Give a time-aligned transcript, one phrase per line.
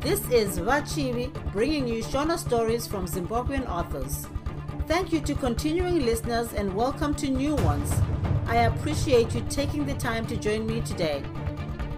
[0.00, 4.26] This is Vachivi bringing you Shona stories from Zimbabwean authors.
[4.88, 7.92] Thank you to continuing listeners and welcome to new ones.
[8.46, 11.22] I appreciate you taking the time to join me today.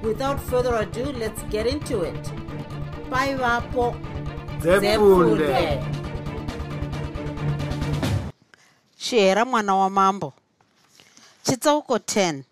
[0.03, 2.23] Without further ado, let's get into it.
[3.09, 3.95] Bye, Vapo.
[8.97, 10.33] Shera mwana wamambo
[11.43, 12.43] chitsauko 10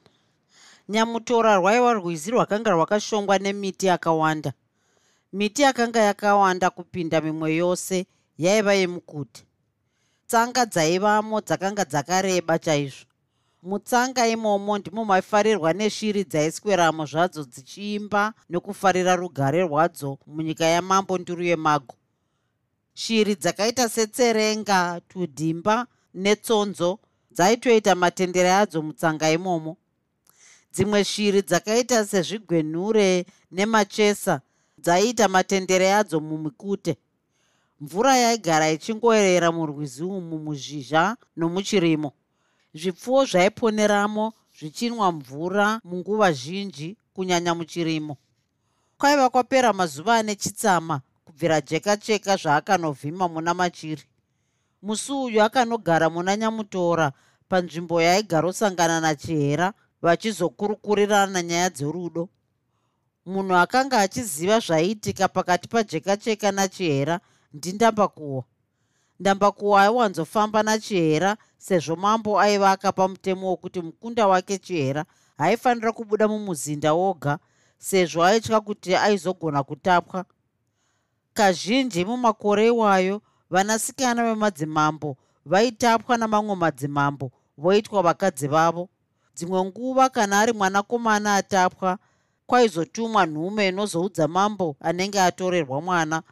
[0.88, 4.52] nyamutora rwaiva rwizi rwakanga rwakashongwa nemiti yakawanda
[5.32, 8.06] miti yakanga yakawanda kupinda mimwe yose
[8.38, 9.44] yaiva yemukuti
[10.30, 13.06] tsanga dzaivamo dzakanga dzakareba chaizvo.
[13.62, 21.94] Mutsanga imomo ndimo maifarirwa neshiri dzaisweramo zvadzo dzichiimba nokufarira rugare rwadzo munyika yamambo nduru yemago.
[22.94, 26.98] Shiri dzakaita setserenga tudhimba netsonzo
[27.30, 29.76] dzaitoita matendere adzo mutsanga imomo.
[30.72, 34.40] Dzimwe shiri dzakaita sezvigwenhure nemachesa
[34.82, 36.96] dzaiita matendere adzo mumikute
[37.80, 42.12] mvura yaigara ichingoerera murwizi umu muzhizha nomuchirimo.
[42.74, 48.16] Zvipfuwo zvaiponeramo zvichinwa mvura munguva zhinji kunyanya muchirimo.
[48.98, 54.02] Kwaiva kwapera mazuva ane chitsama kubvira jeka cheka zvaakanovhima muna machiri.
[54.82, 57.12] Musi uyu akanogara muna nyamutora
[57.48, 62.28] panzvimbo yaigarosangana nachihera vachizokurukurirana nyaya dzerudo
[63.26, 67.20] munhu akanga achiziva zvaiitika pakati pajeka cheka nachihera
[67.52, 68.44] ndindambakuwa
[69.20, 75.04] ndambakuwa aiwanzofamba nachihera sezvo mambo aiva akapa mutemo wokuti mukunda wake chihera
[75.38, 77.38] haifanira kubuda mumuzinda woga
[77.78, 80.24] sezvo aitya kuti aizogona kutapwa.
[81.34, 88.88] Kazhinji mumakore iwayo vanasikana vemadzimambo vaitapwa namamwe madzimambo voitwa vakadzi vavo.
[89.34, 91.98] Dzimwe nguva kana ari mwanakomana atapwa
[92.50, 96.22] kwaizotumwa nhume inozoudza mambo anenge atorerwa mwana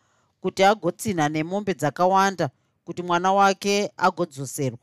[0.40, 2.50] kuti agotsinha nemombe dzakawanda
[2.84, 4.78] kuti mwana wake agodzoserwa.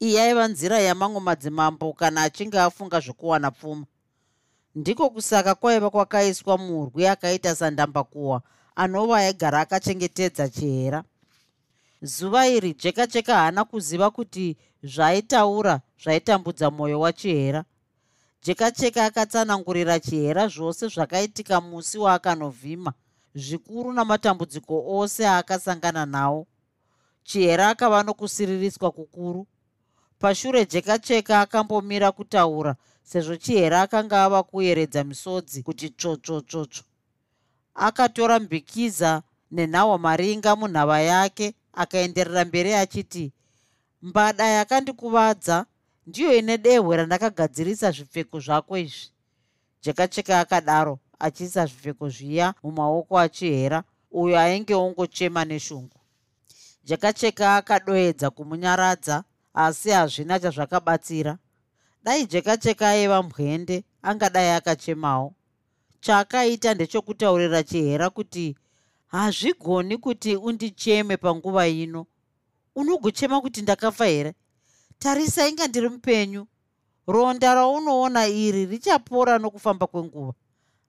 [0.00, 3.86] Iyi aiva nzira yamamwe madzimambo kana achinge afunga zvokuwana pfuma.
[4.74, 8.42] Ndiko kusaka kwaiva kwakaiswa murwi akaita sandambakuwa
[8.76, 11.04] anova aigara akachengetedza chihera.
[12.02, 17.64] Zuva iri jeka cheka haana kuziva kuti zvaaitaura zvaitambudza mwoyo wachihera
[18.42, 22.92] jeka cheka akatsanangurira chihera zvose zvakaitika musi waakanovhima
[23.34, 26.46] zvikuru namatambudziko ose aakasangana nawo.
[27.24, 29.46] Chihera akava nokusiririswa kukuru.
[30.18, 36.84] Pashure jeka cheka akambomira kutaura sezvo chihera akanga ava kuyeredza misodzi kuti tsvotsvotsvotsvo.
[37.74, 43.32] Akatora mbikiza nenhawa maringa munhava yake akaenderera mberi achiti
[44.02, 45.66] mbada yakandikuvadza
[46.06, 49.10] ndiyo ine dehwe randakagadzirisa zvipfeko zvako izvi.
[49.82, 55.98] Jekacheka akadaro achiisa zvipfeko zviya mumaoko achihera uyo ainge ongochema neshungu.
[56.84, 59.24] Jekacheka akadoedza kumunyaradza
[59.54, 61.38] asi hazvina chazvakabatsira.
[62.04, 65.34] Dai jekacheka aiva mbwende angadai akachemawo.
[66.00, 68.56] Chaakaita ndechokutaurira chihera kuti
[69.06, 72.06] hazvigoni kuti undicheme panguva ino.
[72.74, 74.34] Unogochema kuti ndakafa here
[75.04, 76.46] tarisa inga ndiri mupenyu.
[77.06, 80.32] Ronda raunoona iri richapora nokufamba kwenguva.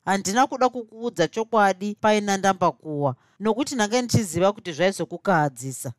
[0.05, 5.93] Handina kuda kukuudza chokwadi paina ndambakuwa nokuti ndanga ndichiziva kuti zvaizokukahadzisa.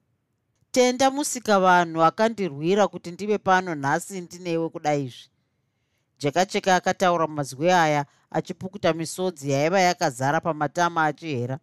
[0.70, 5.28] Tenda musika vanhu akandirwira kuti ndive pano nhasi ndinewe kudai izvi.
[6.18, 11.58] Jekacheka akataura mazwi aya achipukuta misodzi yaiva yakazara pamatama achihera.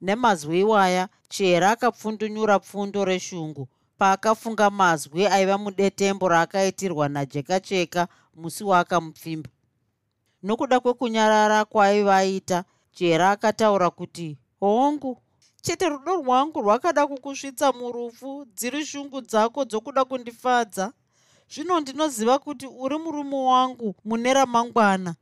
[0.00, 9.50] Nemazwi iwaya chihera akapfundunyura pfundo reshungu paakafunga mazwi aiva mudetembo raakaitirwa najekacheka musi waakamupfimba
[10.42, 15.22] nokuda kwekunyarara kwaaiva aita chihera akataura kuti hongu
[15.62, 20.92] chete rudo rwangu rwakada kukusvitsa murufu dziri shungu dzako dzokuda kundifadza.
[21.52, 25.14] Zvino ndinoziva kuti uri murume wangu mune ramangwana.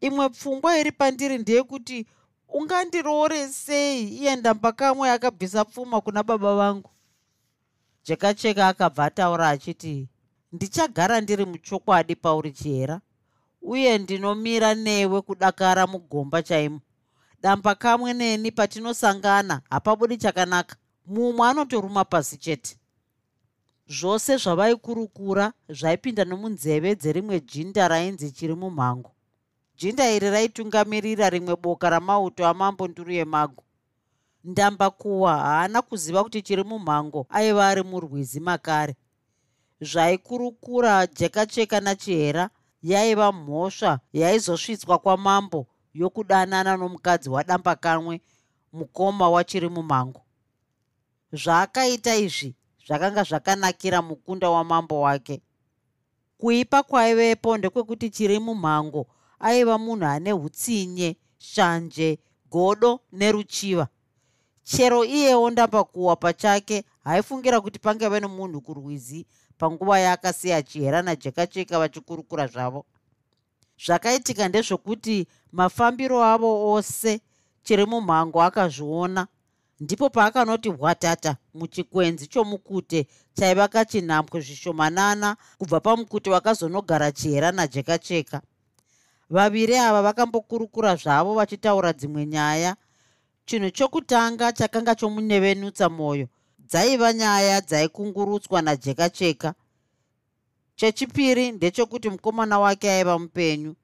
[0.00, 2.06] Imwe pfungwa iri pandiri ndeyekuti
[2.48, 6.90] ungandiroore sei iye ndambakamwe akabvisa pfuma kuna baba vangu
[8.04, 10.08] jekacheka akabva ataura achiti
[10.52, 13.00] ndichagara ndiri muchokwadi pauri chihera
[13.62, 16.80] uye ndinomira newe kudakara mugomba chaimo.
[17.42, 20.76] Damba kamwe neni patinosangana hapabudi chakanaka.
[21.06, 22.76] Mumwe anotoruma pasi chete.
[23.88, 29.10] Zvose zvavaikurukura zvaipinda nomunzeve dzerimwe jinda rainzi chiri mumhango
[29.76, 33.62] jinda iri raitungamirira rimwe boka ramauto amambo nduru yemago
[34.44, 38.96] ndambakuwa haana kuziva kuti chiri mumhango aiva ari murwizi makare.
[39.80, 42.50] Zvaikurukura jekacheka nachihera
[42.82, 48.20] yaiva mhosva yaizosvitswa kwamambo yokudanana nomukadzi wadamba kamwe
[48.72, 50.22] mukoma wachiri mumango
[51.32, 52.54] zvaakaita izvi
[52.86, 55.42] zvakanga zvakanakira mukunda wamambo wake.
[56.38, 59.06] Kuipa kwaivepo ndekwekuti chiri mumhango
[59.40, 62.18] aiva munhu ane utsinye shanje
[62.50, 63.88] godo neruchiva
[64.76, 69.26] chero iyewo ndambakuwa pachake haifungira kuti pangave nomunhu kurwizi
[69.58, 72.84] panguva yaakasiya chihera najekacheka vachikurukura zvavo.
[73.86, 77.20] Zvakaitika ndezvokuti mafambiro avo ose
[77.62, 79.26] chiri mumhango akazviona.
[79.80, 88.42] Ndipo paakanoti hwatata muchikwenzi chomukute chaiva kachinhambwe zvishomanana kubva pamukute wakazonogara chihera najekacheka
[89.30, 92.76] vaviri ava vakambokurukura zvavo vachitaura dzimwe nyaya
[93.50, 96.26] chinhu chokutanga chakanga chomunevenutsa mwoyo
[96.68, 99.54] dzaiva nyaya dzaikungurutswa najekacheka.
[100.76, 103.74] Chechipiri ndechekuti mukomana wake aiva mupenyu.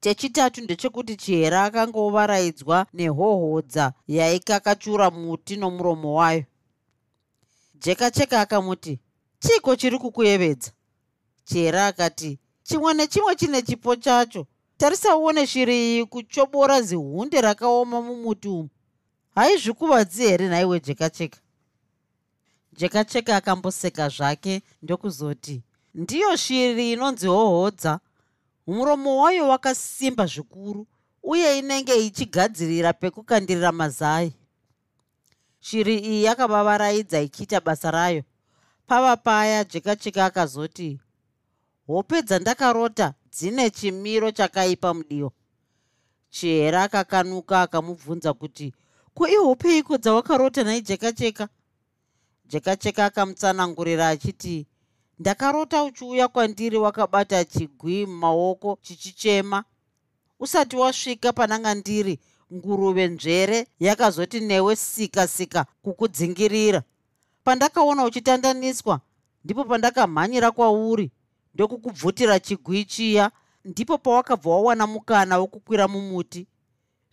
[0.00, 6.44] Chechitatu ndechekuti chihera akanga ovaraidzwa nehohodza yaikakachura muti nomuromo wayo.
[7.74, 8.98] Jekacheka akamuti
[9.38, 10.70] chiko chiri kukuyevedza?
[11.44, 14.46] Chihera akati chimwe nechimwe chine chipo chacho
[14.80, 18.68] tarisa uone shiri iyi kuchobora zihunde rakaoma mumuti umu.
[19.34, 21.38] Haizvikuvadzi here nhaiwe jekacheka?
[22.72, 25.62] Jekacheka akamboseka zvake ndokuzoti
[25.94, 28.00] ndiyo shiri inonzi hohodza.
[28.66, 30.86] Muromo wayo wakasimba zvikuru
[31.22, 34.32] uye inenge ichigadzirira pekukandirira mazai.
[35.60, 38.22] Shiri iyi yakavavaraidza ichiita basa rayo.
[38.86, 41.00] Pava paya jekacheka akazoti
[41.86, 45.30] hope dzandakarota dzine chimiro chakaipa mudiwa
[46.30, 48.74] chihera akakanuka akamubvunza kuti
[49.14, 51.48] ko ihope iko dzawakarota nhai jekacheka
[52.46, 54.66] jekacheka akamutsanangurira achiti
[55.18, 59.64] ndakarota uchiuya kwandiri wakabata chigwi mumaoko chichichema.
[60.40, 62.18] Usati wasvika pananga ndiri
[62.54, 66.82] nguruve nzvere yakazoti newe sika sika kukudzingirira.
[67.44, 69.00] Pandakaona uchitandaniswa
[69.44, 71.10] ndipo pandakamhanyira kwauri
[71.54, 73.30] ndokukubvutira chigwi chiya
[73.64, 76.46] ndipo pawakabva wawana mukana wokukwira mumuti.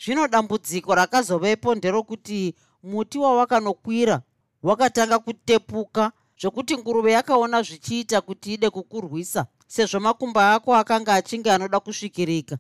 [0.04, 4.22] Zvino dambudziko rakazovepo nderokuti muti wawakanokwira
[4.64, 6.12] wakatanga kutepuka
[6.42, 12.58] zvokuti nguruve yakaona zvichiita kuti ide kukurwisa sezvo makumba ako akanga achinge anoda kusvikirika.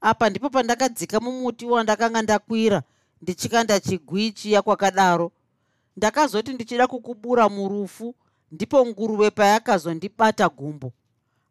[0.00, 2.82] Apa ndipo pandakadzika mumuti wandakanga ndakwira
[3.22, 5.32] ndichikanda chigwi chiya kwakadaro.
[5.96, 8.14] Ndakazoti ndichida kukubura murufu
[8.52, 10.92] ndipo nguruve payakazondibata gumbo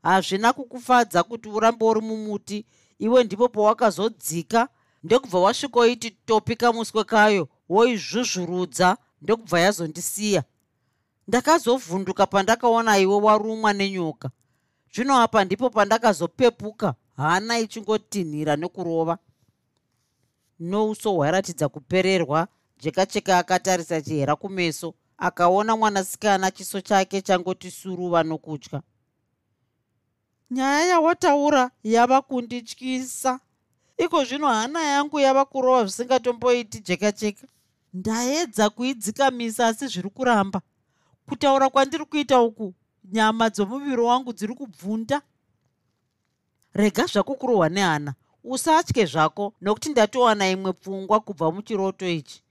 [0.03, 2.65] hazvina kukufadza kuti urambe uri mumuti.
[2.99, 4.67] Iwe ndipo pawakazodzika.
[5.03, 10.43] Ndokubva wasvikoiti topika muswe kayo woizvuzvurudza ndokubva yazondisiya.
[11.27, 14.29] Ndakazovhunduka pandakaona iwe warumwa nenyoka.
[14.93, 19.17] Zvino apa ndipo pandakazopepuka hana ichingotinhira nekurova
[20.59, 22.47] nouso hwairatidza kupererwa
[22.79, 28.81] jekacheka akatarisa chihera kumeso akaona mwanasikana chiso chake changoti suruva nokutya
[30.51, 33.39] nyaya yawataura yava kundityisa.
[33.97, 37.47] Iko zvino hana yangu yava kurova zvisingatomboiti jekacheka
[37.93, 40.61] ndaedza kuidzikamisa asi zviri kuramba.
[41.29, 42.73] Kutaura kwandiri kuita uku
[43.13, 45.21] nyama dzomuviri wangu dziri kubvunda.
[46.73, 48.13] Rega zvako kurohwa nehana.
[48.43, 52.43] Usatye zvako nokuti ndatowana imwe pfungwa kubva muchiroto ichi.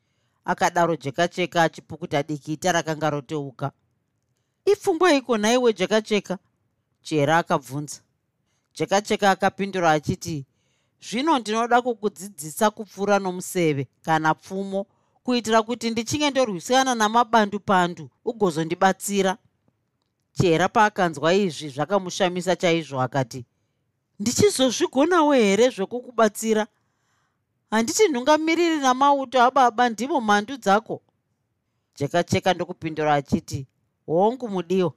[0.45, 3.73] Akadaro jekacheka achipukuta dikita rakanga roteuka.
[4.64, 6.38] Ipfungwa iko nhaiwe jekacheka
[7.02, 8.00] jera akabvunza.
[8.75, 10.47] Jekacheka akapindura achiti
[11.02, 14.87] zvino ndinoda kukudzidzisa kupfuura nomuseve kana pfumo
[15.25, 19.37] kuitira kuti ndichinge ndorwisana namabandupandu ugozondibatsira
[20.33, 23.45] chera paakanzwa izvi zvakamushamisa chaizvo akati
[24.21, 26.66] ndichizozvigonawo here zvokukubatsira?
[27.71, 31.02] Handiti nhungamiriri namauto ababa ndimo mhandu dzako.
[31.97, 33.66] Jekacheka ndokupindura achiti
[34.07, 34.92] hongu mudiwa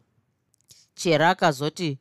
[0.95, 1.99] chera akazoti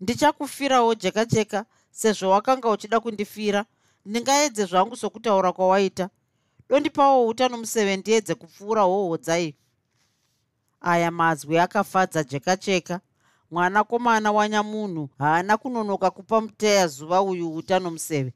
[0.00, 3.64] ndichakufirawo jekacheka sezvo wakanga uchida kundifira.
[4.06, 6.10] Ndingaedze zvangu sokutaura kwawaita.
[6.68, 9.54] Dondipawo utano museve ndiedze kupfuura hoho dzai
[10.80, 13.00] aya mazwi akafadza jekacheka
[13.50, 18.32] mwanakomana wanyamunhu haana kunonoka kupa muteya zuva uyu utano museve.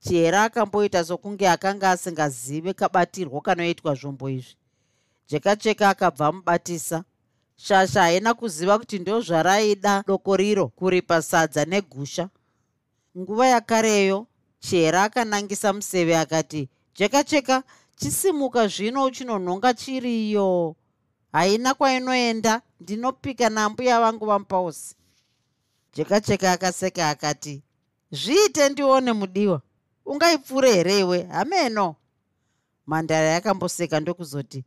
[0.00, 4.56] Chihera akamboita sokunge akanga asingazive kabatirwo kanoitwa zvombo izvi.
[5.28, 7.04] Jekacheka akabva amubatisa
[7.62, 12.28] shasha haina kuziva kuti ndo zvaraida doko riro kuripa sadza negusha.
[13.18, 14.26] Nguva yakareyo
[14.58, 17.62] chihera akanangisa museve akati jekacheka
[17.96, 20.76] chisimuka zvino uchinonhonga chiriyo.
[21.32, 24.96] Haina kwainoenda ndinopika nambuya vangu vamupausi
[25.94, 27.62] jekacheka akaseka akati
[28.10, 29.62] zviite ndione mudiwa.
[30.06, 31.22] Ungaipfuure here iwe?
[31.22, 31.96] Hameno.
[32.86, 34.64] Mhandara yakamboseka ndokuzoti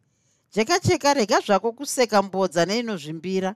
[0.50, 3.56] cheka cheka rega zvako kuseka mbodza neinozvimbira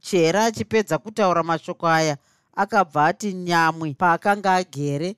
[0.00, 2.16] chera achipedza kutaura mashoko aya.
[2.54, 5.16] Akabva ati nyamwi paakanga agere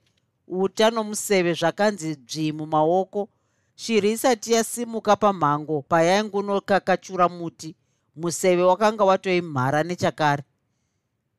[0.49, 3.29] uta nomuseve zvakanzi dzvi mumaoko
[3.77, 7.75] shiri isati yasimuka pamhango payaingunokakachura muti.
[8.17, 10.43] Museve wakanga watoimhara nechakare.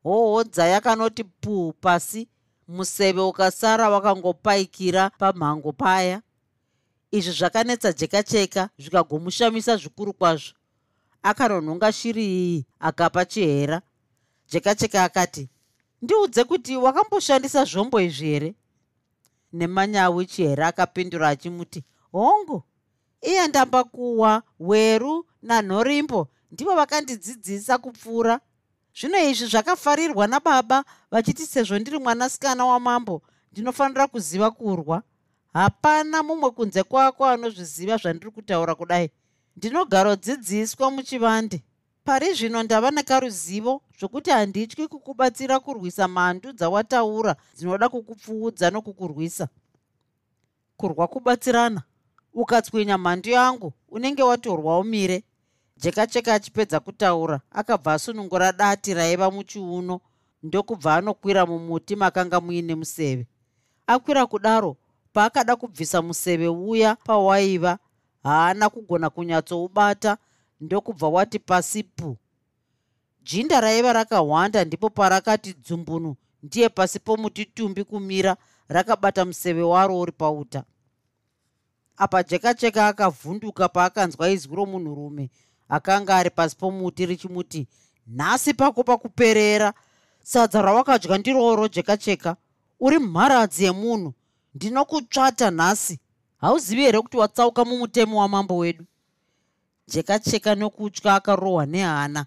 [0.04, 2.28] Hohodza yakanoti puu pasi.
[2.68, 6.22] Museve ukasara wakangopaikira pamhango paya
[7.18, 10.54] izvi zvakanetsa jekacheka zvikagomushamisa zvikuru kwazvo.
[11.24, 13.82] Akanonhonga shiri iyi akapa chihera.
[14.52, 15.50] Jekacheka akati
[16.02, 18.56] ndiudze kuti wakamboshandisa zvombo izvi here?
[19.54, 22.64] Nemanyawi chihera akapindura achimuti hongu
[23.22, 28.40] iye ndamba kuwa weru nanhorimbo ndivo vakandidzidzisa kupfuura
[29.00, 35.04] zvino izvi zvakafarirwa nababa vachiti sezvo ndiri mwanasikana wamambo ndinofanira kuziva kurwa
[35.56, 39.10] hapana mumwe kunze kwako anozviziva zvandiri kutaura kudai.
[39.58, 41.64] Ndinogarodzidziswa muchivande.
[42.04, 49.48] Pari zvino ndava nekaruzivo zvokuti handityi kukubatsira kurwisa mhandu dzawataura dzinoda kukupfuudza nokukurwisa.
[50.78, 51.82] Kurwa kubatsirana.
[52.34, 55.24] Ukatswinya mhandu yangu unenge watorwa umire
[55.78, 60.02] jekacheka achipedza kutaura akabva asunungura dati raiva muchiuno
[60.44, 63.28] ndokubva anokwira mumuti makanga muine museve.
[63.88, 64.78] Akwira kudaro
[65.16, 67.78] paakada kubvisa museve uya pawaiva
[68.24, 70.18] haana kugona kunyatsoubata
[70.62, 72.18] ndokubva wati pasipu.
[73.24, 80.12] Jinda raiva rakahwanda ndipo parakati dzumbunu ndiye pasi pomuti tumbi kumira rakabata museve waro uri
[80.12, 80.64] pauta.
[81.98, 85.30] Apa jekacheka akavhunduka paakanzwa izwi romunhurume
[85.70, 87.68] akanga ari pasi pomuti richimuti
[88.08, 89.74] nhasi pako pakuperera.
[90.24, 92.36] Sadza rawakadya ndiroro jekacheka
[92.80, 94.14] uri mharadzi yemunhu
[94.56, 96.00] ndinokutsvata nhasi.
[96.38, 98.86] Hauzivi here kuti watsauka mumutemo wamambo wedu?
[99.88, 102.26] Jekacheka nokutya akarohwa nehana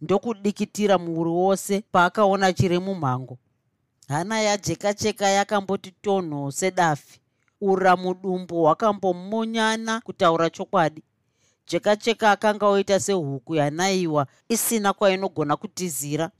[0.00, 3.38] ndokudikitira muuri wose paakaona chiri mumhango
[4.08, 7.20] hana yajekacheka yakamboti tonho sedafi.
[7.60, 11.02] Ura mudumbu hwakambomonyana kutaura chokwadi.
[11.68, 16.30] Jekacheka akanga oita sehuku yanaiwa isina kwainogona kutizira.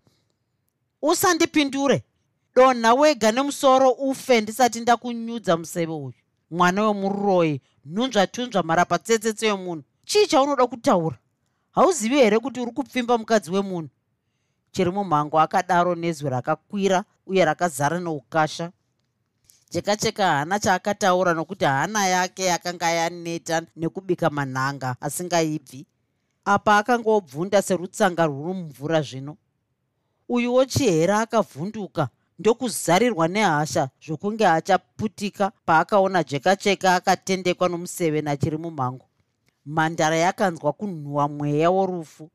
[1.03, 2.03] Usandipindure
[2.59, 6.13] donha wega nemusoro ufe ndisati ndakunyudza museve uyu.
[6.51, 11.19] Mwana wemuroyi nhunzvatunzva marapa tsetsetse yomunhu chii chaunoda kutaura?
[11.71, 13.89] Hauzivi here kuti uri kupfimba mukadzi wemunhu?
[14.73, 18.73] Chiri mumhango akadaro nezwi rakakwira uye rakazara neukasha
[19.71, 25.87] chekacheka hana chaakataura nokuti hana yake yakanga yaneta nekubika manhanga asingaibvi
[26.45, 29.37] apa akanga obvunda serutsanga rwuri mumvura zvino.
[30.29, 39.07] Uyuwo chihera akavhunduka ndokuzarirwa nehasha zvokunge achaputika paakaona jekacheka akatendekwa nomuseve nachiri mumhango
[39.67, 42.31] mhandara yakanzwa kunhuhwa mweya worufu.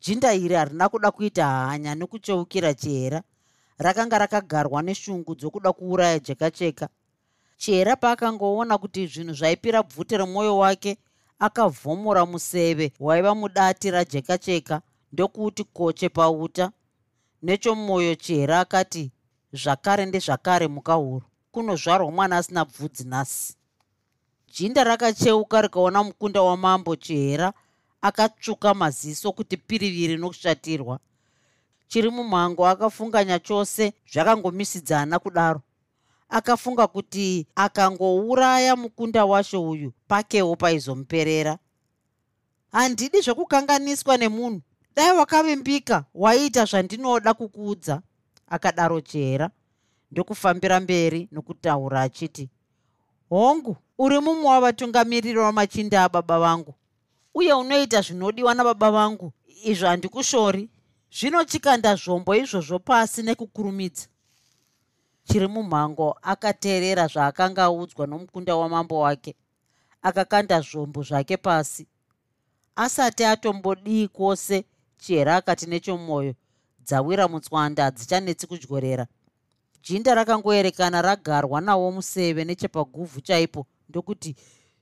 [0.00, 3.22] Jinda iri harina kuda kuita hanya nekucheukira chihera
[3.78, 6.88] rakanga rakagarwa neshungu dzokuda kuuraya jekacheka
[7.56, 10.98] chihera paakangoona kuti zvinhu zvaipira bvute remwoyo wake
[11.38, 16.72] akavhomora museve waiva mudati rajekacheka ndokuti koche pauta.
[17.42, 19.10] Nechomwoyo chihera akati
[19.56, 23.56] zvakare ndezvakare mukahuro kunozvarwa mwana asina bvudzi nhasi.
[24.52, 27.52] Jinda rakacheuka rikaona mukunda wamambo chihera
[28.00, 30.98] akatsvuka maziso kuti piriviri nokushatirwa.
[31.88, 35.62] Chiri mumhango akafunganya chose zvakangomisidzana kudaro.
[36.28, 41.58] Akafunga kuti akangouraya mukunda washo uyu pakewo paizomuperera.
[42.72, 44.60] Handidi zvokukanganiswa nemunhu.
[44.96, 48.02] Dai wakavimbika waiita zvandinoda kukuudza
[48.46, 49.50] akadaro chera.
[50.10, 52.50] Ndokufambira mberi nokutaura achiti
[53.30, 56.74] hongu uri mumwe wavatungamiriri vamachinda ababa vangu.
[57.34, 59.32] Uye unoita zvinodiwa nababa vangu?
[59.64, 60.68] Izvo handikushori
[61.12, 64.06] zvino chikanda zvombo izvozvo pasi nekukurumidza.
[65.24, 69.34] Chiri mumhango akateerera zvaakanga audzwa nomukunda wamambo wake.
[70.02, 71.86] Akakanda zvombo zvake pasi.
[72.76, 74.64] Asati atombodii kwose
[74.98, 76.34] chihera akati nechomwoyo
[76.86, 79.06] dzawira mutswanda hadzichanetsi kudyorera
[79.82, 84.36] jinda rakangoerekana ragarwa nawo museve nechepaguvhu chaipo ndokuti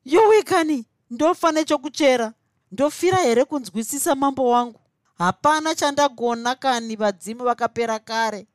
[0.04, 2.32] yowekani ndofa nechokuchera
[2.72, 4.80] ndofira here kunzwisisa mambo wangu?
[5.18, 8.46] Hapana chandagona kani vadzimu vakapera kare.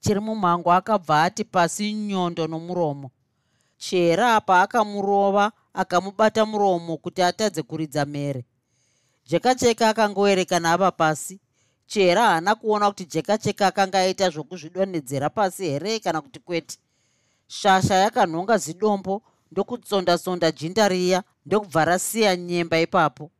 [0.00, 3.10] Chiri mumhango akabva ati pasi nyondo nomuromo.
[3.78, 8.44] Chera paakamurova akamubata muromo kuti atadze kuridza mere
[9.26, 11.40] jekacheka akangoerekana ava pasi
[11.92, 16.78] chera haana kuona kuti jekacheka akanga aita zvokuzvidonhedzera pasi here kana kuti kwete.
[17.46, 19.22] Shasha yakanhonga zidombo
[19.52, 23.30] ndokutsonda-tsonda jinda riya ndokubva rasiya nyemba ipapo.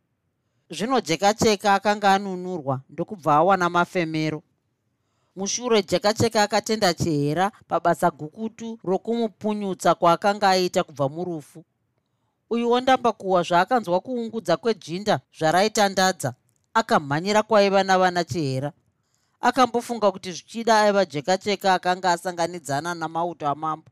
[0.71, 4.43] Zvino jekacheka akanga anunurwa ndokubva awana mafemero.
[5.37, 11.65] Mushure jekacheka akatenda chihera pabasa gukutu rokumupunyutsa kwaakanga aita kubva murufu.
[12.51, 16.35] Uyuwo ndambakuwa zvaakanzwa kuungudza kwejinda zvaraitandadza
[16.75, 18.73] akamhanyira kwaiva navana chihera.
[19.41, 23.89] Akambofunga kuti zvichida aiva jekacheka akanga asanganidzana namauto amambo.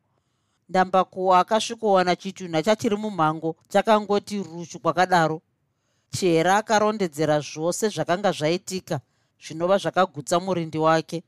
[0.68, 5.42] Ndambakuwa akasvikowana chitunha chachiri mumhango chakangoti rushu kwakadaro.
[6.10, 9.00] Chihera akarondedzera zvose zvakanga zvaitika
[9.42, 11.22] zvinova zvakagutsa murindi wake.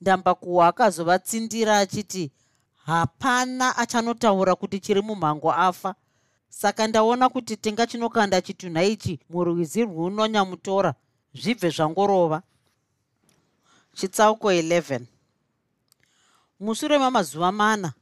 [0.00, 2.32] Ndambakuwa akazovatsindira achiti
[2.86, 5.94] hapana achanotaura kuti chiri mumhango afa
[6.50, 10.94] saka ndaona kuti tinga chinokanda chitunha ichi murwizi rwunonyamutora
[11.34, 12.42] zvibve zvangorova.
[13.94, 15.00] Chitsauko 11
[16.60, 17.92] mushure mamazuva mana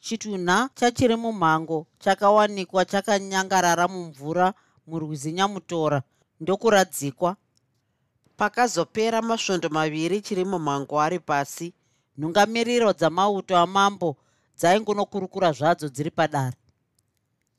[0.00, 4.54] chitunha chachiri mumhango chakawanikwa chakanyangarara mumvura
[4.86, 6.02] murwizi nyamutora
[6.40, 7.36] ndokuradzikwa.
[8.36, 11.74] Pakazopera masvondo maviri chiri mumhango ari pasi.
[12.18, 14.16] Nhungamiriro dzamauto amambo
[14.58, 16.56] dzaingonokurukura zvadzo dziri padare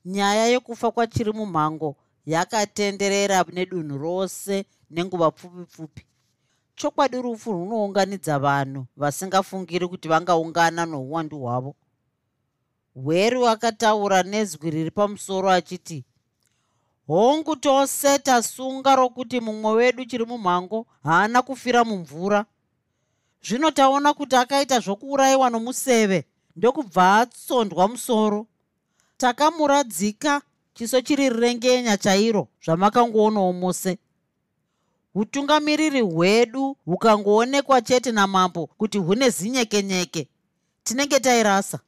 [0.04, 6.02] nyaya yekufa kwachiri mumhango yakatenderera nedunhu rose nenguva pfupi pfupi
[6.78, 11.74] chokwadi rufu runounganidza vanhu vasingafungiri kuti vangaungana nouwandu hwavo.
[12.94, 16.04] Hweru akataura nezwi riri pamusoro achiti
[17.06, 22.46] hongu tose tasunga rokuti mumwe wedu chiri mumhango haana kufira mumvura.
[23.42, 26.24] Zvino taona kuti akaita zvokuurayiwa nomuseve
[26.56, 28.46] ndokubva atsondwa musoro
[29.18, 30.42] takamuradzika
[30.74, 33.98] chiso chiri rirengenya chairo zvamakangoonawo mose.
[35.14, 40.28] Utungamiriri hwedu hukangoonekwa chete namambo kuti hune zinyekenyeke.
[40.84, 41.78] Tinenge tairasa.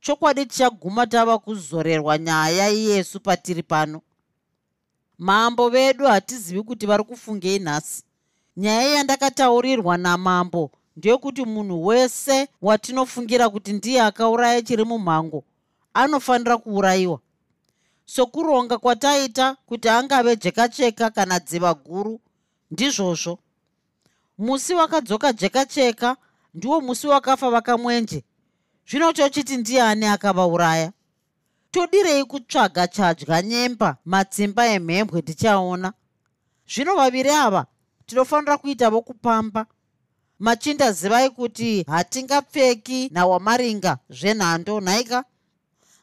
[0.00, 4.02] Chokwadi tichaguma tava kuzorerwa nyaya yesu patiri pano.
[5.18, 8.02] Mambo vedu hatizivi kuti vari kufungei nhasi.
[8.56, 15.44] Nyaya yandakataurirwa namambo ndeyekuti munhu wese watinofungira kuti ndiye akauraya chiri mumhango
[15.94, 17.20] anofanira kuurayiwa.
[18.04, 22.20] Sokuronga kwataita kuti angave jekacheka kana dziva guru
[22.70, 23.38] ndizvozvo.
[24.38, 26.16] Musi wakadzoka jekacheka
[26.54, 28.24] ndiwo musi wakafa vakamwenje.
[28.88, 30.92] Zvino chochiti ndiani akavauraya?
[31.70, 35.92] Todirei kutsvaga chadya nyemba matsimba emhembwe tichaona.
[36.72, 37.66] Zvino vaviri ava
[38.06, 39.66] tinofanira kuita vokupamba.
[40.38, 45.24] Machinda zivai kuti hatingapfeki nawamaringa zvenhando nhaika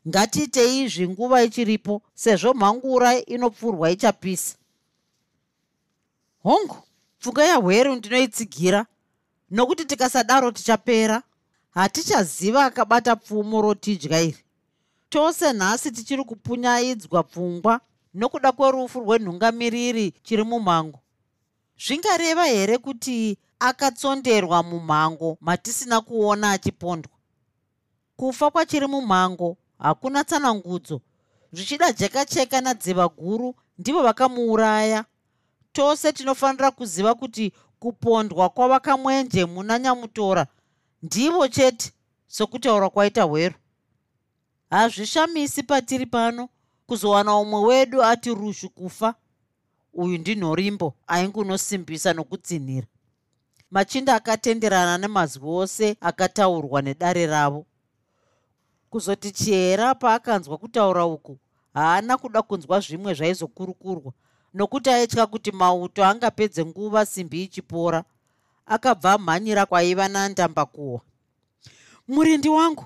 [0.08, 4.56] ngatiitei izvi nguva ichiripo sezvo mhangura inopfurwa ichapisa.
[6.43, 6.78] Hongu
[7.20, 8.86] pfungwa yahweru ndinoitsigira
[9.52, 11.24] nokuti tikasadaro tichapera
[11.70, 14.43] hatichaziva akabata pfumo rotidya iri.
[15.10, 17.82] Tose nhasi tichiri kupunyaidzwa pfungwa
[18.13, 21.00] nokuda kwerufu rwenhungamiriri chiri mumhango
[21.80, 27.12] zvingareva here kuti akatsonderwa mumhango matisina kuona achipondwa?
[28.15, 31.02] Kufa kwachiri mumhango hakuna tsanangudzo.
[31.52, 35.06] Zvichida jekacheka nadziva guru ndivo vakamuuraya.
[35.72, 40.48] Tose tinofanira kuziva kuti kupondwa kwavakamwenje muna nyamutora
[41.04, 41.92] ndivo chete
[42.28, 43.56] sokutaura kwaita hweru.
[44.70, 46.50] Hazvishamisi patiri pano
[46.88, 49.16] kuzowana umwe wedu ati rushu kufa.
[49.94, 52.88] Uyu ndinhorimbo aingunosimbisa nokutsinhira.
[53.72, 57.66] Machinda akatenderana nemazwi ose akataurwa nedare ravo
[58.89, 61.38] kuzoti chihera paakanzwa kutaura uku
[61.73, 64.13] haana kuda kunzwa zvimwe zvaizokurukurwa.
[64.54, 68.04] Nokuti aitya kuti mauto angapedze nguva simbi ichipora
[68.65, 71.02] akabva amhanyira kwaiva nandambakuhwa
[72.08, 72.86] murindi wangu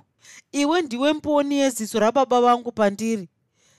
[0.52, 3.30] iwe ndiwe mboni yeziso rababa vangu pandiri.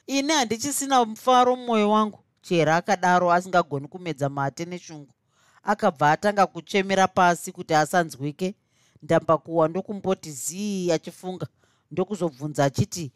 [0.06, 5.12] Ini handichisina mufaro mumwoyo wangu chera akadaro asingagoni kumedza mate neshungu.
[5.62, 8.54] Akabva atanga kuchemera pasi kuti asanzwike.
[9.02, 11.46] Ndambakuwa ndokumboti zii achifunga
[11.92, 13.12] ndokuzobvunza achiti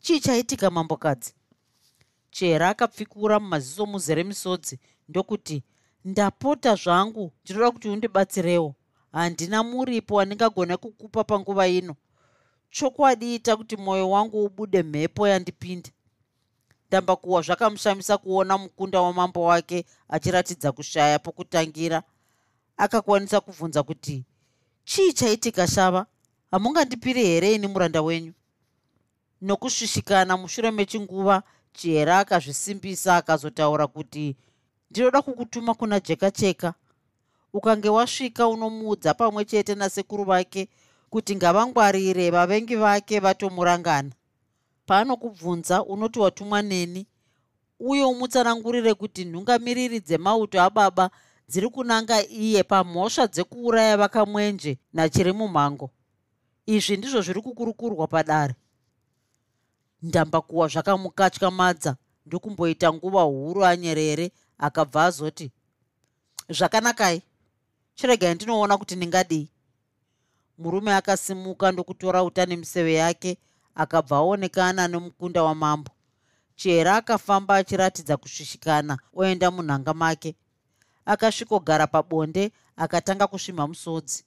[0.00, 1.34] chii chaitika mambokadzi?
[2.30, 5.62] Chera akapfikura mumaziso muzere misodzi ndokuti
[6.04, 8.74] ndapota zvangu ndinoda kuti undibatsirewo.
[9.12, 11.96] Handina muripo wandingagona kukupa panguva ino.
[12.70, 15.90] Chokwadi ita kuti mwoyo wangu ubude mhepo yandipinde.
[16.88, 22.02] Ndambakuwa zvakamushamisa kuona mukunda wamambo wake achiratidza kushaya pokutangira.
[22.76, 24.24] Akakwanisa kubvunza kuti
[24.84, 26.06] chii chaitika shava
[26.50, 28.32] hamungandipiri here ini muranda wenyu?
[29.42, 34.36] Nokusvishikana mushure mechinguva chihera akazvisimbisa akazotaura kuti
[34.90, 36.74] ndinoda kukutuma kuna jekacheka
[37.52, 40.68] ukange wasvika unomuudza pamwe chete nasekuru vake
[41.10, 44.10] kuti ngavangwarire vavengi vake vatomurangana.
[44.86, 47.06] Paanokubvunza unoti watumwa neni
[47.80, 51.10] uye umutsanangurire kuti nhungamiriri dzemauto ababa
[51.48, 55.90] dziri kunanga iye pamhosva dzekuuraya vakamwenje nachiri mumhango
[56.76, 58.54] izvi ndizvo zviri kukurukurwa padare.
[60.02, 65.52] Ndambakuwa zvakamukatyamadza ndokumboita nguva huru anyerere akabva azoti
[66.48, 67.22] zvakanakai?
[67.94, 69.48] Chiregai ndinoona kuti ndingadii.
[70.58, 73.38] Murume akasimuka ndokutora uta nemiseve yake
[73.74, 75.90] akabva aonekana nemukunda wamambo.
[76.56, 80.36] Chihera akafamba achiratidza kusvishikana oenda munhanga make.
[81.04, 84.24] Akasvikogara pabonde akatanga kusvimha musodzi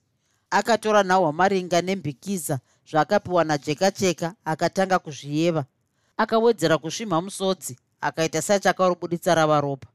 [0.58, 2.58] akatora nhahwamaringa nembikiza
[2.90, 5.64] zvaakapiwa najeka cheka akatanga kuzviyeva
[6.16, 9.88] akawedzera kusvimha musodzi akaita seachakarubuditsa rava ropa.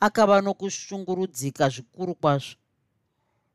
[0.00, 2.54] Akava nokushungurudzika zvikuru kwazvo.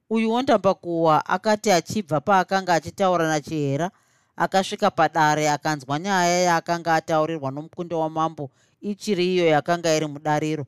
[0.10, 3.92] Uyuwo ndambakuwa akati achibva paakanga achitaura nachihera
[4.36, 8.50] akasvika padare akanzwa nyaya yaakanga ataurirwa nomukunda wamambo
[8.82, 10.66] ichiri iyo yakanga iri mudariro.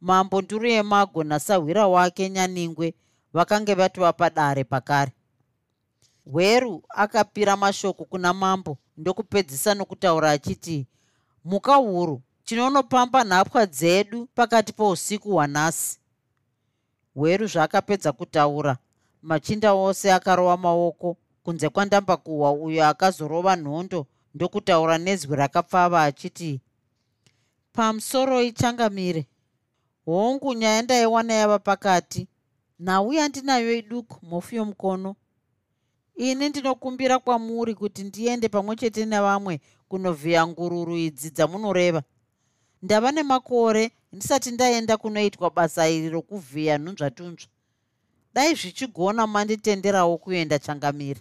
[0.00, 2.94] Mambo nduru yemago nasahwira wake nyaningwe
[3.32, 5.12] vakange vatova padare pakare.
[6.24, 10.86] Hweru akapira mashoko kuna mambo ndokupedzisa nokutaura achiti
[11.44, 15.98] muka huru tinonopamba nhapwa dzedu pakati pousiku hwanhasi.
[17.14, 18.76] Hweru zvaakapedza kutaura
[19.22, 26.60] machinda ose akarova maoko kunze kwandambakuhwa uyo akazorova nhondo ndokutaura nezwi rakapfava achiti
[27.72, 29.26] pamusoro ichangamire.
[30.04, 32.28] Hongu nyaya ndaiwana yava pakati
[32.82, 35.16] nhau yandinayo iduku mofu yomukono.
[36.16, 42.02] Ini ndinokumbira kwamuri kuti ndiende pamwe chete nevamwe kunovhiya ngururu idzi dzamunoreva.
[42.82, 47.48] Ndava nemakore ndisati ndaenda kunoitwa basa iri rokuvhiya nhunzvatunzva
[48.34, 51.20] dai zvichigona manditenderawo kuenda changamiri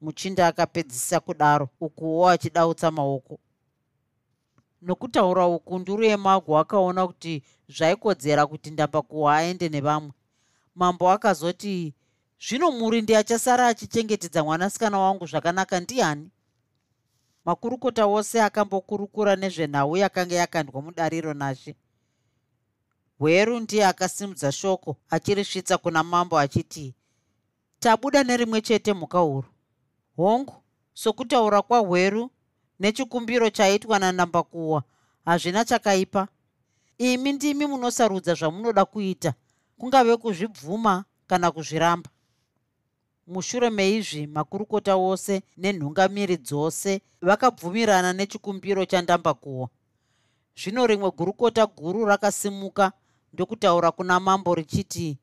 [0.00, 3.38] muchinda akapedzisa kudaro ukuwo achidautsa maoko.
[4.82, 10.12] Nokutaura uku nduru yemago akaona kuti zvaikodzera kuti ndambakuhwa aende nevamwe
[10.78, 11.94] mambo akazoti
[12.46, 16.30] zvino muri ndiachasara achichengetedza mwanasikana wangu zvakanaka ndiani?
[17.44, 21.76] Makurukota wose akambokurukura nezvenhau yakanga yakandwa mudariro nashe
[23.18, 26.94] hweru ndiye akasimudza shoko achirisvitsa kuna mambo achiti
[27.78, 29.48] tabuda nerimwe chete mhuka huru.
[30.16, 30.54] Hongu
[30.94, 32.30] sokutaura kwahweru
[32.80, 34.82] nechikumbiro chaitwa nanambakuwa
[35.24, 36.28] hazvina chakaipa.
[36.98, 39.34] Imi ndimi munosarudza zvamunoda kuita
[39.78, 42.10] kungave kuzvibvuma kana kuzviramba.
[43.26, 49.68] Mushure meizvi makurukota wose nenhungamiri dzose vakabvumirana nechikumbiro chandambakuhwa
[50.56, 52.92] zvino rimwe gurukota guru rakasimuka
[53.32, 55.18] ndokutaura kuna mambo richiti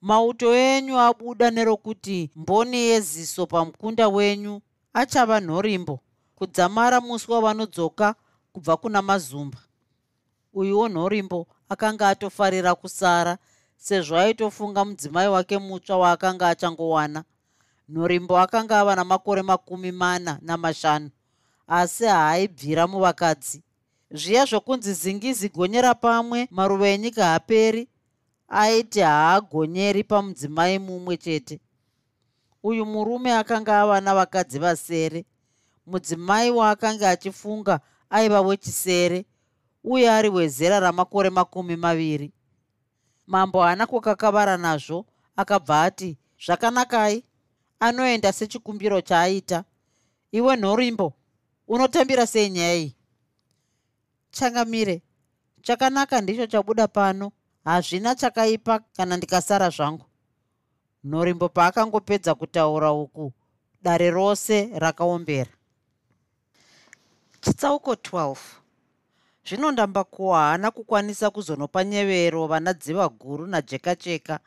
[0.00, 4.60] mauto enyu abuda nerokuti mboni yeziso pamukunda wenyu
[4.92, 6.00] achava nhorimbo
[6.34, 8.14] kudzamara musi wavanodzoka
[8.52, 9.58] kubva kuna mazumba.
[10.52, 13.38] Uyuwo nhorimbo akanga atofarira kusara
[13.76, 17.24] sezvo aitofunga mudzimai wake mutsva waakanga achangowana.
[17.88, 21.10] Nhorimbo akanga ava namakore makumi mana namashanu
[21.66, 23.62] asi haaibvira muvakadzi.
[24.10, 27.88] Zviya zvokunzi zingizi gonyera pamwe maruva enyika haperi
[28.48, 31.60] aiti haagonyeri pamudzimai mumwe chete.
[32.62, 35.24] Uyu murume akanga ava navakadzi vasere
[35.86, 39.24] mudzimai waakanga achifunga aiva wechisere
[39.84, 42.32] uye ari wezera ramakore makumi maviri
[43.26, 45.06] mambo haana kukakavara nazvo
[45.36, 47.24] akabva ati zvakanakai
[47.80, 49.64] anoenda sechikumbiro chaaita.
[50.32, 51.12] Iwe nhorimbo
[51.68, 52.96] unotambira sei nyaya iyi?
[54.30, 55.02] Changamire
[55.62, 57.32] chakanaka ndicho chabuda pano.
[57.64, 60.06] Hazvina chakaipa kana ndikasara zvangu.
[61.04, 63.32] Nhorimbo paakangopedza kutaura uku
[63.82, 65.50] dare rose rakaombera.
[67.40, 68.36] Chitsauko 12
[69.48, 74.40] zvino ndambakuwa haana kukwanisa kuzonopa nyevero vana dziva guru najeka cheka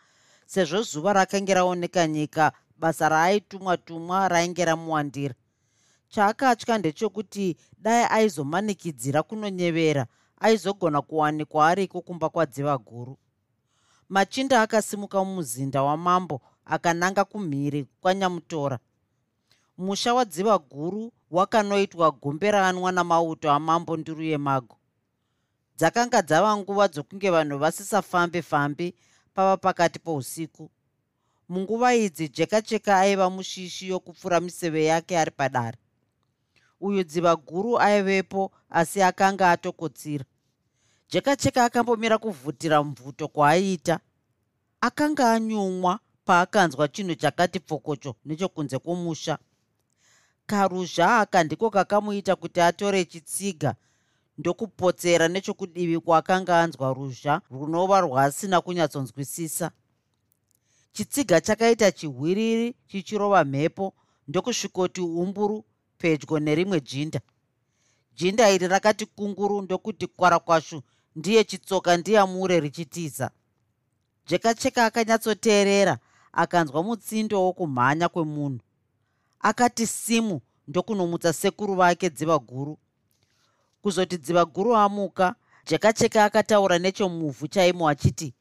[0.45, 5.35] sezvo zuva rakanga raoneka nyika basa raaitumwa tumwa rainge ramuwandira.
[6.09, 10.07] Chaakatya ndechekuti dai aizomanikidzira kunonyevera
[10.39, 13.17] aizogona kuwanikwa ariko kumba kwadziva guru.
[14.09, 18.79] Machinda akasimuka mumuzinda wamambo akananga kumhiri kwanyamutora.
[19.77, 24.77] Musha wadziva guru wakanoitwa gomberanwa namauto amambo nduru yemago
[25.77, 28.93] dzakanga dzava nguva dzokunge vanhu vasisafambe fambe
[29.33, 30.69] pava pakati pousiku.
[31.49, 35.77] Munguva idzi jeka cheka aiva mushishi yokupfura miseve yake ari padare.
[36.79, 40.25] Uyu dziva guru aivepo asi akanga atokotsira.
[41.09, 43.99] Jeka cheka akambomira kuvhutira mubvuto kwaaiita
[44.81, 49.37] akanga anyumwa paakanzwa chinhu chakati pfokocho nechokunze kwomusha.
[50.45, 53.75] Karuzha aka ndiko kakamuita kuti atore chitsiga
[54.37, 59.71] ndokupotsera nechokudivi kwaakanga anzwa ruzha runova rwaasina kunyatsonzwisisa.
[60.93, 63.93] Chitsiga chakaita chihwiriri chichirova mhepo
[64.27, 65.65] ndokusvikoti umburu
[65.97, 67.19] pedyo nerimwe jinda.
[68.15, 70.81] Jinda iri rakati kunguru ndokuti kwarakwashu
[71.15, 73.31] ndiye chitsoka ndiyamure richitiza.
[74.27, 75.97] Jekacheka akanyatsoteerera
[76.31, 78.59] akanzwa mutsindo wokumhanya kwemunhu.
[79.39, 82.77] Akati simu ndokunomutsa sekuru vake dziva guru
[83.81, 85.35] kuzoti dziva guru amuka
[85.65, 88.33] jekacheka akataura nechomuvhu chaimo achiti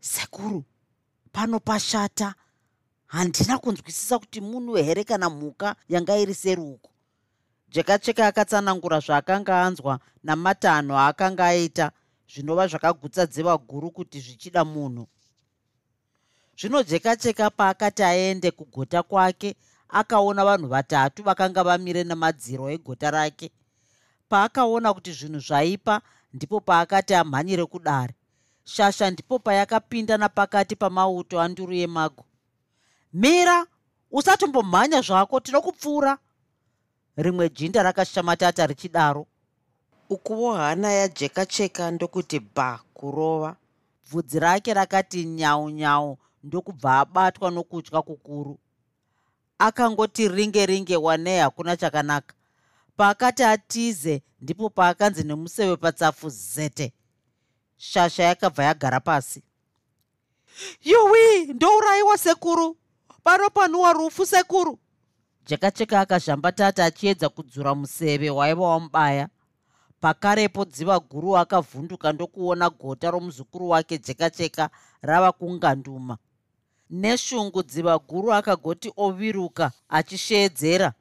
[0.00, 0.64] sekuru
[1.32, 2.34] pano pashata.
[3.06, 6.90] Handina kunzwisisa kuti munhu here kana mhuka yanga iri seruko
[7.68, 11.92] jekacheka akatsanangura zvaakanga anzwa namatanho aakanga aita
[12.32, 15.06] zvinova zvakagutsa dziva guru kuti zvichida munhu.
[16.58, 19.56] Zvino jekacheka paakati aende kugota kwake
[19.88, 23.50] akaona vanhu vatatu vakanga vamire namadziro egota rake
[24.28, 26.00] paakaona kuti zvinhu zvaipa
[26.32, 28.14] ndipo paakati amhanyire kudare.
[28.64, 32.24] Shasha ndipo payakapinda napakati pamauto anduru yemago
[33.12, 33.66] mira
[34.10, 36.18] usatombomhanya zvako tinokupfuura.
[37.16, 39.26] Rimwe jinda rakashamatata richidaro.
[40.10, 43.56] Ukuwo hana yajekacheka ndokuti bha kurova.
[44.08, 48.58] Bvudzi rake rakati nyau nyau ndokubva abatwa nokutya kukuru.
[49.58, 52.34] Akangoti ringe ringe wanei hakuna chakanaka
[52.96, 56.92] paakati atize ndipo paakanzi nemuseve patsafu zete.
[57.76, 59.42] Shasha yakabva yagara pasi.
[60.84, 62.76] Yuwi ndourayiwa sekuru.
[63.22, 64.78] Pano panuwa rufu sekuru.
[65.46, 69.28] Jekacheka akazhambatata achiedza kudzura museve waiva wamubaya.
[70.00, 74.70] Pakarepo dziva guru akavhunduka ndokuona gota romuzukuru wake jekacheka
[75.02, 76.18] rava kunganduma.
[76.90, 80.92] Neshungu dziva guru akagoti oviruka achisheedzera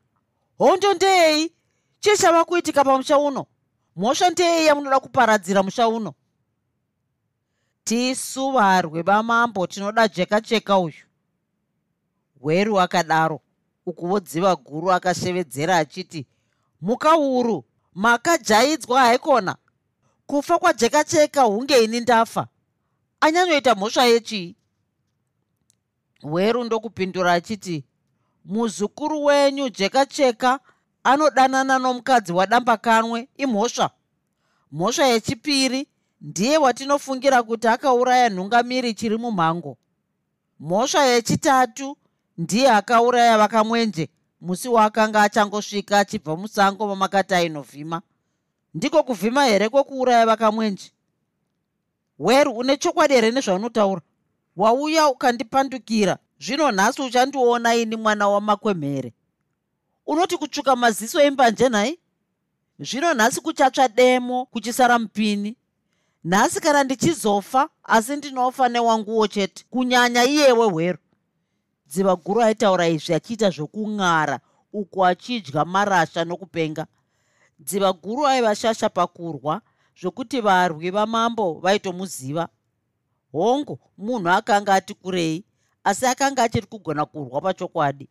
[0.57, 1.51] hondo ndei
[1.99, 3.45] chii chava kuitika pamusha uno?
[3.95, 6.13] Mhosva ndei yamunoda kuparadzira musha uno?
[7.83, 11.05] Tisu varwe vamambo tinoda jekacheka uyu.
[12.41, 13.41] Hweru akadaro
[13.85, 16.25] ukuvodziva guru akashevedzera achiti
[16.81, 19.55] mukauru makajaidzwa haikona.
[20.27, 22.47] Kufa kwajekacheka hunge ini ndafa.
[23.21, 24.55] Anyanyoita mhosva yechii
[26.21, 27.83] hweru ndokupindura achiti
[28.45, 30.59] muzukuru wenyu jekacheka
[31.05, 33.89] anodanana nomukadzi wadamba kanwe imhosva.
[34.71, 35.87] Mhosva yechipiri
[36.21, 39.77] ndiye watinofungira kuti akauraya nhungamiri chiri mumhango.
[40.59, 41.97] Mhosva yechitatu
[42.37, 44.09] ndiye akauraya vakamwenje
[44.41, 48.01] musi waakanga achangosvika achibva musango mamakati ainovhima.
[48.73, 50.91] Ndiko kuvhima here kwokuuraya vakamwenje?
[52.19, 54.01] Weru une chokwadi here nezvaunotaura?
[54.57, 56.17] Wauya ukandipandukira.
[56.39, 59.13] Zvino nhasi uchandiona ini mwana wamakwemhere
[60.05, 61.99] unoti kutsvuka maziso embanje nhai?
[62.79, 65.55] Zvino nhasi kuchatsva demo kuchisara mupini
[66.23, 70.97] nhasi kana ndichizofa asi ndinofa newanguwo chete kunyanya iyewe hweru.
[71.87, 74.39] Dziva guru aitaura izvi achiita zvokung'ara
[74.73, 76.87] uku achidya marasha nokupenga.
[77.59, 79.61] Dziva guru aiva shasha pakurwa
[80.01, 82.49] zvokuti varwi vamambo vaitomuziva.
[83.31, 85.45] Hongu munhu akanga ati kurei
[85.83, 88.09] asi akanga achiri kugona kurwa pachokwadi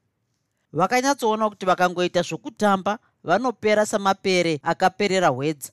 [0.74, 5.72] vakanyatsoona kuti vakangoita zvokutamba vanopera samapere akaperera hwedza.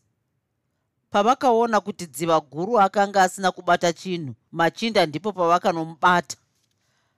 [1.10, 6.38] Pavakaona kuti dziva guru akanga asina kubata chinhu machinda ndipo pavakanomubata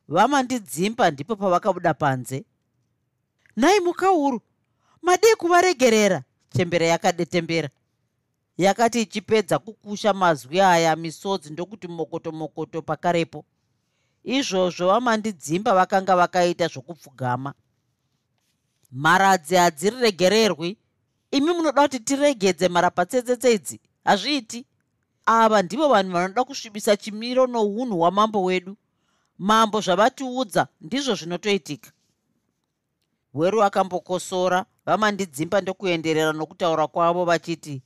[0.08, 2.46] vamandidzimba ndipo pavakabuda panze.
[3.58, 4.42] Nhai mukauru
[5.02, 6.24] madii kuvaregerera?
[6.50, 7.70] Chembera yakadetembera.
[8.58, 13.46] Yakati ichipedza kukusha mazwi aya misodzi ndokuti mokoto mokoto pakarepo.
[14.24, 17.54] Izvozvo vamandidzimba vakanga vakaita zvokupfugama
[18.94, 20.78] mharadzi hadziriregererwi.
[21.32, 23.80] Imi munoda kuti tiregedze mharapatsetsetse idzi.
[24.04, 24.66] Hazviiti?
[25.26, 28.78] Ava ndivo vanhu vanoda kusvibisa chimiro nounhu hwamambo wedu.
[29.38, 31.92] Mambo zvavatiudza ndizvo zvinotoitika.
[33.34, 37.82] Hweru akambokosora vamandidzimba ndokuenderera nokutaura kwavo vachiti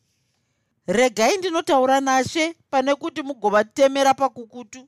[0.87, 4.87] regai ndinotaura nashe pane kuti mugovatemera pakukutu.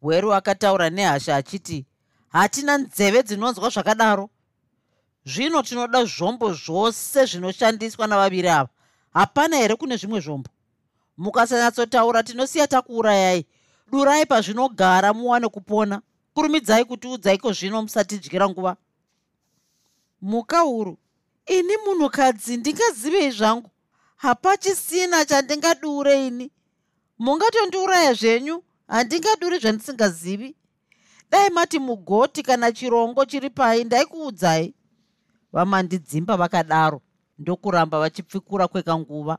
[0.00, 1.86] Hweru akataura nehasha achiti
[2.28, 4.30] hatina nzeve dzinonzwa zvakadaro
[5.24, 8.68] zvino tinoda zvombo zvose zvinoshandiswa navaviri ava.
[9.14, 10.50] Hapana here kune zvimwe zvombo?
[11.16, 13.46] Mukasanyatsotaura tinosiya takuurayai
[13.92, 16.02] durai pazvinogara muwane kupona.
[16.34, 18.76] Kurumidzai kutiudzaiko zvino musatidyira nguva.
[20.22, 20.98] Mukauru
[21.46, 23.70] ini munhukadzi ndingazivei zvangu
[24.16, 26.50] hapachisina chandingadure ini.
[27.18, 30.54] Mungatondiuraya zvenyu handingaduri zvandisingazivi.
[31.30, 34.74] Dai mati mugoti kana chirongo chiri pai ndaikuudzai
[35.52, 37.00] vamandidzimba vakadaro
[37.38, 39.38] ndokuramba vachipfikura kwekanguva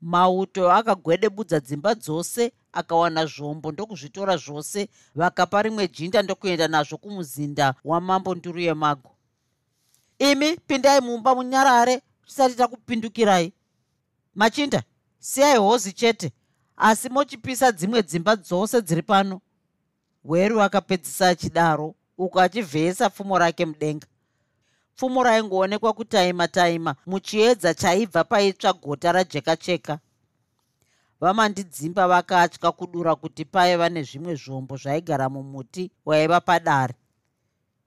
[0.00, 8.34] mauto akagwedebudza dzimba dzose akawana zvombo ndokuzvitora zvose vakapa rimwe jinda ndokuenda nazvo kumuzinda wamambo
[8.34, 9.10] nduru yemago.
[10.18, 13.52] Imi pindai mumba munyarare tisati takupindukirai.
[14.34, 14.82] Machinda
[15.18, 16.32] siyai hozi chete
[16.76, 19.40] asi mochipisa dzimwe dzimba dzose dziri pano.
[20.24, 24.06] Weru akapedzisa achidaro uko achivheyesa pfumo rake mudenga
[24.98, 29.98] pfumo raingoonekwa kutaima taima muchiedza chaibva paitsva gota rajeka cheka
[31.20, 36.94] vamandidzimba vakatya kudura kuti paiva nezvimwe zvombo zvaigara mumuti waiva padare.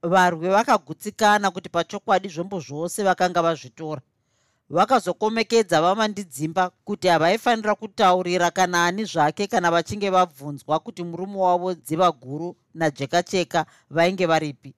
[0.04, 4.02] Varwi vakagutsikana kuti pachokwadi zvombo zvose vakanga vazvitora.
[4.70, 12.12] Vakazokomekedza vamandidzimba kuti havaifanira kutaurira kana ani zvake kana vachinge vabvunzwa kuti murume wavo dziva
[12.12, 14.74] guru najekacheka vainge varipi